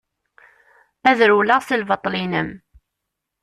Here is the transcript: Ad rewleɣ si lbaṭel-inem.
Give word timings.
Ad 1.09 1.19
rewleɣ 1.29 1.59
si 1.63 1.75
lbaṭel-inem. 1.81 2.49